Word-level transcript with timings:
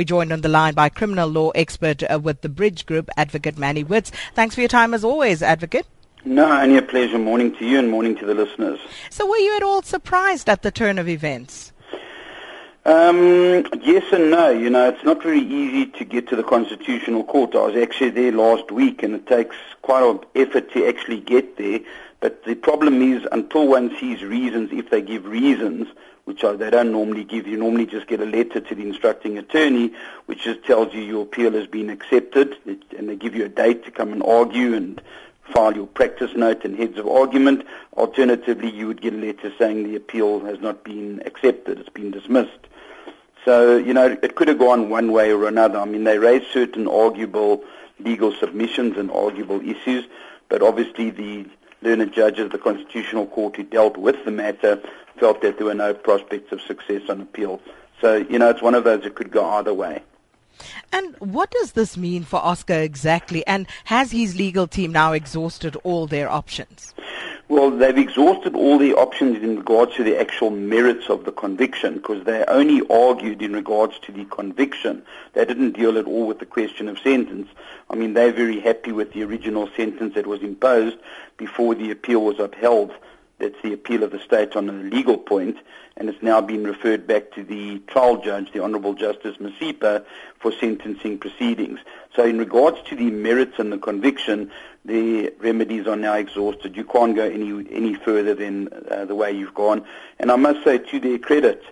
We're 0.00 0.04
joined 0.04 0.32
on 0.32 0.40
the 0.40 0.48
line 0.48 0.72
by 0.72 0.88
criminal 0.88 1.28
law 1.28 1.50
expert 1.50 2.02
uh, 2.10 2.18
with 2.18 2.40
the 2.40 2.48
Bridge 2.48 2.86
Group, 2.86 3.10
Advocate 3.18 3.58
Mannie 3.58 3.84
Witz. 3.84 4.10
Thanks 4.34 4.54
for 4.54 4.62
your 4.62 4.68
time 4.68 4.94
as 4.94 5.04
always, 5.04 5.42
Advocate. 5.42 5.86
No, 6.24 6.50
only 6.50 6.78
a 6.78 6.82
pleasure. 6.82 7.18
Morning 7.18 7.54
to 7.56 7.66
you 7.66 7.78
and 7.78 7.90
morning 7.90 8.16
to 8.16 8.24
the 8.24 8.32
listeners. 8.32 8.80
So, 9.10 9.28
were 9.28 9.36
you 9.36 9.54
at 9.58 9.62
all 9.62 9.82
surprised 9.82 10.48
at 10.48 10.62
the 10.62 10.70
turn 10.70 10.98
of 10.98 11.06
events? 11.06 11.74
Um, 12.86 13.66
yes 13.82 14.04
and 14.10 14.30
no. 14.30 14.48
You 14.48 14.70
know, 14.70 14.88
it's 14.88 15.04
not 15.04 15.22
very 15.22 15.42
easy 15.42 15.84
to 15.98 16.04
get 16.06 16.28
to 16.28 16.36
the 16.36 16.44
Constitutional 16.44 17.22
Court. 17.22 17.54
I 17.54 17.66
was 17.66 17.76
actually 17.76 18.08
there 18.08 18.32
last 18.32 18.72
week, 18.72 19.02
and 19.02 19.14
it 19.14 19.26
takes 19.26 19.56
quite 19.82 20.02
an 20.02 20.20
effort 20.34 20.72
to 20.72 20.86
actually 20.88 21.20
get 21.20 21.58
there. 21.58 21.80
But 22.20 22.44
the 22.44 22.54
problem 22.54 23.00
is, 23.00 23.26
until 23.32 23.66
one 23.66 23.96
sees 23.98 24.22
reasons, 24.22 24.70
if 24.72 24.90
they 24.90 25.00
give 25.00 25.24
reasons, 25.26 25.88
which 26.24 26.44
are, 26.44 26.54
they 26.54 26.70
don't 26.70 26.92
normally 26.92 27.24
give, 27.24 27.46
you 27.46 27.56
normally 27.56 27.86
just 27.86 28.06
get 28.06 28.20
a 28.20 28.26
letter 28.26 28.60
to 28.60 28.74
the 28.74 28.82
instructing 28.82 29.38
attorney, 29.38 29.92
which 30.26 30.44
just 30.44 30.62
tells 30.64 30.92
you 30.92 31.00
your 31.00 31.22
appeal 31.22 31.52
has 31.52 31.66
been 31.66 31.88
accepted, 31.88 32.56
and 32.96 33.08
they 33.08 33.16
give 33.16 33.34
you 33.34 33.46
a 33.46 33.48
date 33.48 33.84
to 33.86 33.90
come 33.90 34.12
and 34.12 34.22
argue 34.22 34.74
and 34.74 35.00
file 35.44 35.74
your 35.74 35.86
practice 35.86 36.30
note 36.36 36.64
and 36.64 36.76
heads 36.76 36.98
of 36.98 37.08
argument. 37.08 37.66
Alternatively, 37.96 38.70
you 38.70 38.86
would 38.86 39.00
get 39.00 39.14
a 39.14 39.16
letter 39.16 39.52
saying 39.58 39.84
the 39.84 39.96
appeal 39.96 40.40
has 40.40 40.60
not 40.60 40.84
been 40.84 41.22
accepted, 41.24 41.78
it's 41.80 41.88
been 41.88 42.10
dismissed. 42.10 42.66
So, 43.46 43.78
you 43.78 43.94
know, 43.94 44.18
it 44.22 44.34
could 44.36 44.48
have 44.48 44.58
gone 44.58 44.90
one 44.90 45.12
way 45.12 45.32
or 45.32 45.48
another. 45.48 45.78
I 45.78 45.86
mean, 45.86 46.04
they 46.04 46.18
raised 46.18 46.52
certain 46.52 46.86
arguable 46.86 47.64
legal 47.98 48.32
submissions 48.32 48.98
and 48.98 49.10
arguable 49.10 49.60
issues, 49.66 50.04
but 50.50 50.62
obviously 50.62 51.10
the 51.10 51.46
learned 51.82 52.12
judges 52.12 52.46
of 52.46 52.52
the 52.52 52.58
Constitutional 52.58 53.26
Court 53.26 53.56
who 53.56 53.62
dealt 53.62 53.96
with 53.96 54.24
the 54.24 54.30
matter 54.30 54.80
felt 55.18 55.42
that 55.42 55.58
there 55.58 55.66
were 55.66 55.74
no 55.74 55.94
prospects 55.94 56.52
of 56.52 56.60
success 56.60 57.02
on 57.08 57.20
appeal. 57.20 57.60
So, 58.00 58.16
you 58.16 58.38
know, 58.38 58.48
it's 58.50 58.62
one 58.62 58.74
of 58.74 58.84
those 58.84 59.02
that 59.02 59.14
could 59.14 59.30
go 59.30 59.44
either 59.50 59.74
way. 59.74 60.02
And 60.92 61.16
what 61.18 61.50
does 61.50 61.72
this 61.72 61.96
mean 61.96 62.24
for 62.24 62.36
Oscar 62.36 62.74
exactly? 62.74 63.46
And 63.46 63.66
has 63.84 64.10
his 64.10 64.36
legal 64.36 64.66
team 64.66 64.92
now 64.92 65.12
exhausted 65.12 65.76
all 65.84 66.06
their 66.06 66.28
options? 66.28 66.94
Well, 67.50 67.72
they've 67.72 67.98
exhausted 67.98 68.54
all 68.54 68.78
the 68.78 68.94
options 68.94 69.42
in 69.42 69.56
regards 69.56 69.96
to 69.96 70.04
the 70.04 70.16
actual 70.16 70.50
merits 70.50 71.10
of 71.10 71.24
the 71.24 71.32
conviction 71.32 71.94
because 71.94 72.22
they 72.22 72.44
only 72.46 72.80
argued 72.88 73.42
in 73.42 73.54
regards 73.54 73.98
to 74.02 74.12
the 74.12 74.24
conviction. 74.26 75.02
They 75.32 75.44
didn't 75.44 75.72
deal 75.72 75.98
at 75.98 76.04
all 76.04 76.28
with 76.28 76.38
the 76.38 76.46
question 76.46 76.86
of 76.86 77.00
sentence. 77.00 77.48
I 77.90 77.96
mean, 77.96 78.14
they're 78.14 78.30
very 78.30 78.60
happy 78.60 78.92
with 78.92 79.12
the 79.12 79.24
original 79.24 79.68
sentence 79.76 80.14
that 80.14 80.28
was 80.28 80.42
imposed 80.42 80.98
before 81.38 81.74
the 81.74 81.90
appeal 81.90 82.22
was 82.22 82.38
upheld. 82.38 82.92
That's 83.40 83.60
the 83.62 83.72
appeal 83.72 84.02
of 84.02 84.10
the 84.10 84.20
state 84.20 84.54
on 84.54 84.68
a 84.68 84.72
legal 84.72 85.18
point, 85.18 85.56
and 85.96 86.08
it's 86.08 86.22
now 86.22 86.40
been 86.40 86.64
referred 86.64 87.06
back 87.06 87.32
to 87.32 87.42
the 87.42 87.78
trial 87.86 88.18
judge, 88.18 88.52
the 88.52 88.62
Honourable 88.62 88.94
Justice 88.94 89.36
Masipa, 89.38 90.04
for 90.38 90.52
sentencing 90.52 91.18
proceedings. 91.18 91.80
So 92.14 92.24
in 92.24 92.38
regards 92.38 92.78
to 92.88 92.96
the 92.96 93.10
merits 93.10 93.58
and 93.58 93.72
the 93.72 93.78
conviction, 93.78 94.50
the 94.84 95.32
remedies 95.38 95.86
are 95.86 95.96
now 95.96 96.14
exhausted. 96.14 96.76
You 96.76 96.84
can't 96.84 97.16
go 97.16 97.24
any 97.24 97.50
any 97.70 97.94
further 97.94 98.34
than 98.34 98.68
uh, 98.90 99.04
the 99.04 99.14
way 99.14 99.32
you've 99.32 99.54
gone. 99.54 99.84
And 100.18 100.30
I 100.30 100.36
must 100.36 100.64
say, 100.64 100.78
to 100.78 101.00
their 101.00 101.18
credit, 101.18 101.62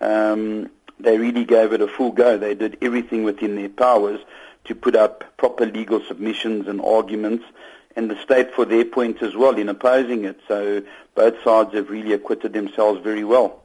um, 0.00 0.70
they 1.00 1.18
really 1.18 1.44
gave 1.44 1.72
it 1.72 1.80
a 1.80 1.88
full 1.88 2.12
go. 2.12 2.38
They 2.38 2.54
did 2.54 2.78
everything 2.80 3.24
within 3.24 3.56
their 3.56 3.68
powers 3.68 4.20
to 4.64 4.74
put 4.74 4.96
up 4.96 5.24
proper 5.36 5.66
legal 5.66 6.02
submissions 6.06 6.66
and 6.68 6.80
arguments 6.80 7.44
and 7.96 8.10
the 8.10 8.20
state 8.22 8.52
for 8.54 8.64
their 8.64 8.84
point 8.84 9.22
as 9.22 9.34
well 9.34 9.56
in 9.56 9.68
opposing 9.68 10.24
it. 10.24 10.40
So 10.48 10.82
both 11.14 11.34
sides 11.42 11.74
have 11.74 11.90
really 11.90 12.12
acquitted 12.12 12.52
themselves 12.52 13.00
very 13.02 13.24
well. 13.24 13.62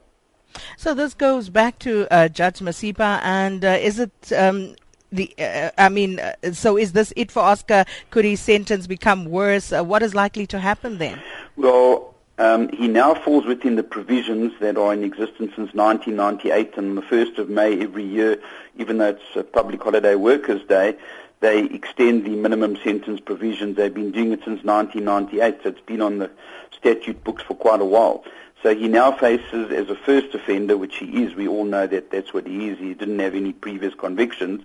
So 0.77 0.93
this 0.93 1.13
goes 1.13 1.49
back 1.49 1.79
to 1.79 2.07
uh, 2.11 2.27
Judge 2.27 2.59
Masipa, 2.59 3.19
and 3.23 3.63
uh, 3.63 3.77
is 3.79 3.99
it 3.99 4.33
um, 4.35 4.75
the? 5.11 5.33
Uh, 5.37 5.69
I 5.77 5.89
mean, 5.89 6.19
uh, 6.19 6.33
so 6.53 6.77
is 6.77 6.93
this 6.93 7.13
it 7.15 7.31
for 7.31 7.41
Oscar? 7.41 7.85
Could 8.09 8.25
his 8.25 8.39
sentence 8.39 8.87
become 8.87 9.25
worse? 9.25 9.71
Uh, 9.71 9.83
what 9.83 10.01
is 10.01 10.15
likely 10.15 10.47
to 10.47 10.59
happen 10.59 10.97
then? 10.97 11.21
Well. 11.55 12.15
Um, 12.39 12.69
he 12.69 12.87
now 12.87 13.15
falls 13.15 13.45
within 13.45 13.75
the 13.75 13.83
provisions 13.83 14.53
that 14.61 14.77
are 14.77 14.93
in 14.93 15.03
existence 15.03 15.51
since 15.57 15.73
1998 15.73 16.77
and 16.77 16.97
the 16.97 17.01
1st 17.01 17.37
of 17.37 17.49
May 17.49 17.81
every 17.81 18.05
year, 18.05 18.37
even 18.77 18.97
though 18.97 19.09
it's 19.09 19.35
a 19.35 19.43
public 19.43 19.83
holiday 19.83 20.15
workers' 20.15 20.65
day, 20.69 20.95
they 21.41 21.63
extend 21.65 22.25
the 22.25 22.35
minimum 22.35 22.77
sentence 22.83 23.19
provisions. 23.19 23.77
They've 23.77 23.93
been 23.93 24.11
doing 24.11 24.31
it 24.31 24.39
since 24.43 24.63
1998, 24.63 25.59
so 25.63 25.69
it's 25.69 25.79
been 25.81 26.01
on 26.01 26.17
the 26.19 26.29
statute 26.71 27.23
books 27.23 27.43
for 27.43 27.55
quite 27.55 27.81
a 27.81 27.85
while. 27.85 28.23
So 28.61 28.75
he 28.75 28.89
now 28.89 29.13
faces, 29.13 29.71
as 29.71 29.89
a 29.89 29.95
first 29.95 30.35
offender, 30.35 30.75
which 30.77 30.97
he 30.97 31.23
is, 31.23 31.33
we 31.33 31.47
all 31.47 31.63
know 31.63 31.87
that 31.87 32.11
that's 32.11 32.33
what 32.33 32.45
he 32.45 32.67
is, 32.67 32.77
he 32.77 32.93
didn't 32.93 33.19
have 33.19 33.35
any 33.35 33.53
previous 33.53 33.93
convictions, 33.93 34.63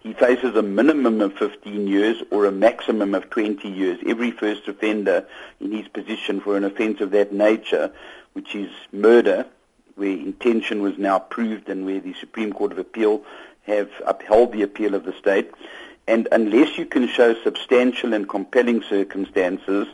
he 0.00 0.14
faces 0.14 0.56
a 0.56 0.62
minimum 0.62 1.20
of 1.20 1.34
15 1.34 1.86
years 1.86 2.22
or 2.30 2.46
a 2.46 2.52
maximum 2.52 3.14
of 3.14 3.28
20 3.30 3.68
years. 3.68 3.98
Every 4.06 4.30
first 4.30 4.68
offender 4.68 5.26
in 5.60 5.72
his 5.72 5.88
position 5.88 6.40
for 6.40 6.56
an 6.56 6.64
offence 6.64 7.00
of 7.00 7.10
that 7.12 7.32
nature, 7.32 7.92
which 8.32 8.54
is 8.54 8.70
murder, 8.92 9.46
where 9.94 10.10
intention 10.10 10.82
was 10.82 10.98
now 10.98 11.18
proved 11.18 11.68
and 11.68 11.86
where 11.86 12.00
the 12.00 12.14
Supreme 12.14 12.52
Court 12.52 12.72
of 12.72 12.78
Appeal 12.78 13.24
have 13.62 13.90
upheld 14.06 14.52
the 14.52 14.62
appeal 14.62 14.94
of 14.94 15.04
the 15.04 15.14
state, 15.14 15.50
and 16.06 16.28
unless 16.32 16.76
you 16.76 16.86
can 16.86 17.08
show 17.08 17.34
substantial 17.42 18.12
and 18.12 18.28
compelling 18.28 18.82
circumstances, 18.82 19.86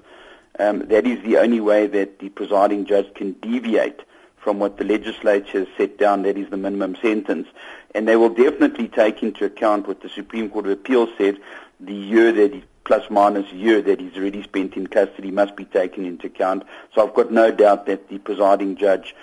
um, 0.59 0.81
that 0.89 1.07
is 1.07 1.23
the 1.23 1.39
only 1.39 1.61
way 1.61 1.87
that 1.87 2.19
the 2.19 2.29
presiding 2.29 2.85
judge 2.85 3.13
can 3.15 3.33
deviate 3.33 4.01
from 4.37 4.59
what 4.59 4.79
the 4.79 4.85
legislature 4.85 5.61
has 5.61 5.69
set 5.77 5.99
down, 5.99 6.23
that 6.23 6.37
is 6.37 6.51
the 6.51 6.57
minimum 6.57 6.97
sentence. 6.97 7.47
And 7.95 8.09
they 8.09 8.17
will 8.17 8.31
definitely 8.31 8.89
take 8.89 9.23
into 9.23 9.45
account 9.45 9.87
what 9.87 10.01
the 10.01 10.09
Supreme 10.09 10.51
Court 10.51 10.67
of 10.67 10.73
Appeal 10.73 11.09
said, 11.19 11.39
the 11.79 11.95
year 11.95 12.33
that 12.33 12.55
he, 12.55 12.65
plus 12.85 13.09
minus 13.11 13.51
year 13.53 13.81
that 13.83 14.01
he's 14.01 14.17
already 14.17 14.43
spent 14.43 14.75
in 14.77 14.87
custody 14.87 15.31
must 15.31 15.55
be 15.57 15.65
taken 15.65 16.07
into 16.07 16.27
account. 16.27 16.65
So 16.95 17.07
I've 17.07 17.15
got 17.15 17.31
no 17.31 17.51
doubt 17.51 17.87
that 17.87 18.09
the 18.09 18.19
presiding 18.19 18.77
judge 18.77 19.15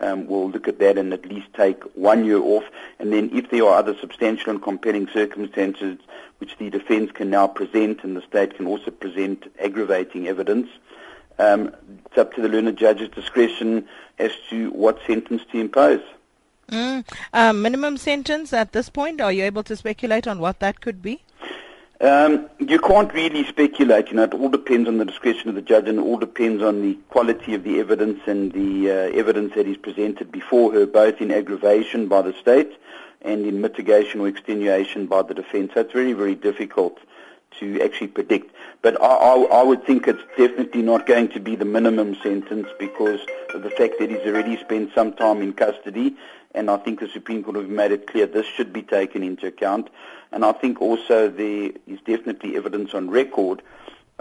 um, 0.00 0.26
will 0.26 0.50
look 0.50 0.68
at 0.68 0.78
that 0.78 0.98
and 0.98 1.12
at 1.12 1.26
least 1.26 1.48
take 1.54 1.82
one 1.94 2.24
year 2.24 2.38
off. 2.38 2.64
And 2.98 3.12
then 3.12 3.30
if 3.32 3.50
there 3.50 3.64
are 3.64 3.78
other 3.78 3.96
substantial 3.98 4.50
and 4.50 4.62
compelling 4.62 5.08
circumstances 5.08 5.98
which 6.38 6.56
the 6.58 6.70
defence 6.70 7.12
can 7.12 7.30
now 7.30 7.46
present 7.46 8.04
and 8.04 8.16
the 8.16 8.22
state 8.22 8.56
can 8.56 8.66
also 8.66 8.90
present 8.90 9.50
aggravating 9.58 10.28
evidence, 10.28 10.68
um, 11.38 11.74
it's 12.06 12.18
up 12.18 12.34
to 12.34 12.42
the 12.42 12.48
learned 12.48 12.76
judge's 12.76 13.08
discretion 13.08 13.86
as 14.18 14.32
to 14.50 14.70
what 14.70 14.98
sentence 15.06 15.42
to 15.52 15.58
impose. 15.58 16.02
Mm. 16.68 17.06
Uh, 17.32 17.52
minimum 17.52 17.96
sentence 17.96 18.52
at 18.52 18.72
this 18.72 18.88
point, 18.88 19.20
are 19.20 19.32
you 19.32 19.44
able 19.44 19.62
to 19.62 19.76
speculate 19.76 20.26
on 20.26 20.38
what 20.40 20.58
that 20.60 20.80
could 20.80 21.00
be? 21.00 21.22
Um, 22.00 22.50
you 22.58 22.78
can't 22.78 23.12
really 23.14 23.44
speculate. 23.46 24.08
You 24.08 24.16
know, 24.16 24.24
it 24.24 24.34
all 24.34 24.50
depends 24.50 24.86
on 24.88 24.98
the 24.98 25.04
discretion 25.04 25.48
of 25.48 25.54
the 25.54 25.62
judge, 25.62 25.88
and 25.88 25.98
it 25.98 26.02
all 26.02 26.18
depends 26.18 26.62
on 26.62 26.82
the 26.82 26.94
quality 27.08 27.54
of 27.54 27.64
the 27.64 27.80
evidence 27.80 28.20
and 28.26 28.52
the 28.52 28.90
uh, 28.90 28.94
evidence 29.18 29.54
that 29.54 29.66
is 29.66 29.78
presented 29.78 30.30
before 30.30 30.72
her, 30.74 30.86
both 30.86 31.20
in 31.20 31.30
aggravation 31.30 32.06
by 32.06 32.20
the 32.20 32.34
state 32.34 32.72
and 33.22 33.46
in 33.46 33.62
mitigation 33.62 34.20
or 34.20 34.28
extenuation 34.28 35.06
by 35.06 35.22
the 35.22 35.32
defence. 35.32 35.72
So 35.72 35.80
it's 35.80 35.92
very, 35.92 36.12
very 36.12 36.34
difficult 36.34 36.98
to 37.60 37.80
actually 37.82 38.08
predict. 38.08 38.54
But 38.82 39.00
I, 39.00 39.06
I, 39.06 39.42
I 39.60 39.62
would 39.62 39.84
think 39.84 40.06
it's 40.06 40.22
definitely 40.36 40.82
not 40.82 41.06
going 41.06 41.28
to 41.28 41.40
be 41.40 41.56
the 41.56 41.64
minimum 41.64 42.16
sentence 42.22 42.68
because 42.78 43.20
of 43.54 43.62
the 43.62 43.70
fact 43.70 43.94
that 43.98 44.10
he's 44.10 44.26
already 44.26 44.56
spent 44.58 44.92
some 44.94 45.12
time 45.12 45.42
in 45.42 45.52
custody 45.52 46.16
and 46.56 46.70
I 46.70 46.78
think 46.78 47.00
the 47.00 47.08
Supreme 47.08 47.44
Court 47.44 47.56
have 47.56 47.68
made 47.68 47.92
it 47.92 48.06
clear 48.06 48.26
this 48.26 48.46
should 48.46 48.72
be 48.72 48.82
taken 48.82 49.22
into 49.22 49.46
account. 49.46 49.90
And 50.32 50.42
I 50.42 50.52
think 50.52 50.80
also 50.80 51.28
there 51.28 51.70
is 51.86 52.00
definitely 52.06 52.56
evidence 52.56 52.94
on 52.94 53.10
record 53.10 53.62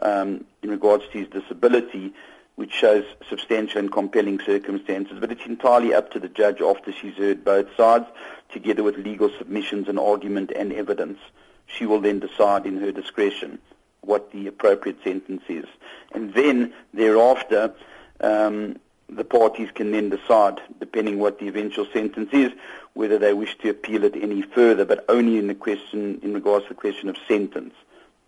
um, 0.01 0.43
in 0.61 0.69
regards 0.69 1.05
to 1.13 1.19
his 1.19 1.29
disability, 1.29 2.13
which 2.55 2.73
shows 2.73 3.05
substantial 3.29 3.79
and 3.79 3.91
compelling 3.91 4.41
circumstances. 4.41 5.17
But 5.19 5.31
it's 5.31 5.45
entirely 5.45 5.93
up 5.93 6.11
to 6.11 6.19
the 6.19 6.27
judge 6.27 6.61
after 6.61 6.91
she's 6.91 7.15
heard 7.15 7.45
both 7.45 7.67
sides, 7.77 8.05
together 8.51 8.83
with 8.83 8.97
legal 8.97 9.31
submissions 9.37 9.87
and 9.87 9.97
argument 9.97 10.51
and 10.53 10.73
evidence. 10.73 11.19
She 11.67 11.85
will 11.85 12.01
then 12.01 12.19
decide 12.19 12.65
in 12.65 12.77
her 12.77 12.91
discretion 12.91 13.59
what 14.01 14.31
the 14.31 14.47
appropriate 14.47 15.03
sentence 15.03 15.43
is. 15.49 15.65
And 16.13 16.33
then 16.33 16.73
thereafter, 16.93 17.73
um, 18.21 18.77
the 19.09 19.23
parties 19.23 19.69
can 19.73 19.91
then 19.91 20.09
decide, 20.09 20.61
depending 20.79 21.19
what 21.19 21.39
the 21.39 21.47
eventual 21.47 21.87
sentence 21.91 22.29
is, 22.31 22.51
whether 22.93 23.17
they 23.17 23.33
wish 23.33 23.57
to 23.59 23.69
appeal 23.69 24.03
it 24.03 24.15
any 24.15 24.41
further, 24.41 24.85
but 24.85 25.05
only 25.09 25.37
in 25.37 25.47
the 25.47 25.55
question, 25.55 26.19
in 26.23 26.33
regards 26.33 26.65
to 26.65 26.69
the 26.69 26.79
question 26.79 27.09
of 27.09 27.17
sentence. 27.27 27.73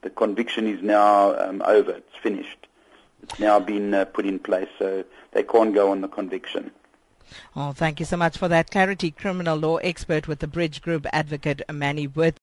The 0.02 0.10
conviction 0.10 0.68
is 0.68 0.82
now 0.82 1.36
um, 1.40 1.62
over; 1.66 1.92
it's 1.92 2.18
finished. 2.22 2.68
It's 3.24 3.40
now 3.40 3.60
been 3.60 3.94
uh, 3.94 4.06
put 4.06 4.26
in 4.26 4.40
place, 4.40 4.70
so 4.78 5.04
they 5.32 5.44
can't 5.44 5.74
go 5.74 5.92
on 5.92 6.02
the 6.02 6.08
conviction. 6.08 6.72
Oh, 7.56 7.74
thank 7.74 8.00
you 8.00 8.06
so 8.06 8.16
much 8.16 8.38
for 8.38 8.48
that 8.48 8.72
clarity. 8.72 9.12
Criminal 9.12 9.58
law 9.58 9.78
expert 9.78 10.28
with 10.28 10.40
the 10.40 10.48
Bridge 10.48 10.82
Group, 10.82 11.06
Advocate 11.12 11.62
Mannie 11.72 12.08
Witz. 12.08 12.36